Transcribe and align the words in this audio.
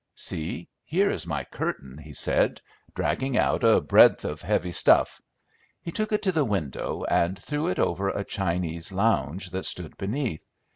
"See, 0.15 0.67
here 0.83 1.11
is 1.11 1.27
my 1.27 1.43
curtain!" 1.43 1.99
he 1.99 2.11
said, 2.13 2.59
dragging 2.95 3.37
out 3.37 3.63
a 3.63 3.79
breadth 3.79 4.25
of 4.25 4.41
heavy 4.41 4.71
stuff. 4.71 5.21
He 5.79 5.91
took 5.91 6.11
it 6.11 6.23
to 6.23 6.31
the 6.31 6.43
window, 6.43 7.03
and 7.07 7.37
threw 7.37 7.67
it 7.67 7.77
over 7.77 8.09
a 8.09 8.23
Chinese 8.23 8.91
lounge 8.91 9.51
that 9.51 9.67
stood 9.67 9.95
beneath. 9.99 10.43